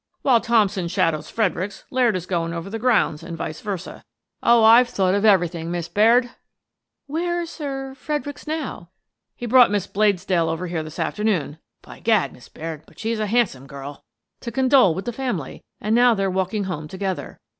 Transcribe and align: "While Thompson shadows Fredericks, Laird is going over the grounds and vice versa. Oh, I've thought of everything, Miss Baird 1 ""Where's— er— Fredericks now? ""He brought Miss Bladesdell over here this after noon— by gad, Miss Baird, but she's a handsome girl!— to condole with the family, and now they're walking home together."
"While 0.23 0.41
Thompson 0.41 0.87
shadows 0.87 1.29
Fredericks, 1.29 1.83
Laird 1.91 2.15
is 2.15 2.25
going 2.25 2.55
over 2.55 2.71
the 2.71 2.79
grounds 2.79 3.21
and 3.21 3.37
vice 3.37 3.61
versa. 3.61 4.03
Oh, 4.41 4.63
I've 4.63 4.89
thought 4.89 5.13
of 5.13 5.25
everything, 5.25 5.69
Miss 5.69 5.87
Baird 5.87 6.23
1 6.25 6.33
""Where's— 7.05 7.61
er— 7.61 7.93
Fredericks 7.95 8.47
now? 8.47 8.89
""He 9.37 9.45
brought 9.45 9.69
Miss 9.69 9.85
Bladesdell 9.85 10.47
over 10.49 10.65
here 10.65 10.81
this 10.81 10.97
after 10.97 11.23
noon— 11.23 11.59
by 11.83 11.99
gad, 11.99 12.33
Miss 12.33 12.49
Baird, 12.49 12.81
but 12.87 12.97
she's 12.97 13.19
a 13.19 13.27
handsome 13.27 13.67
girl!— 13.67 14.03
to 14.41 14.51
condole 14.51 14.95
with 14.95 15.05
the 15.05 15.13
family, 15.13 15.63
and 15.79 15.93
now 15.93 16.15
they're 16.15 16.31
walking 16.31 16.63
home 16.63 16.87
together." 16.87 17.39